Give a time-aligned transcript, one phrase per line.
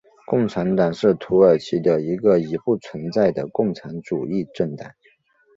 [0.25, 4.89] 共产党是土耳其的一个已不存在的共产主义政党。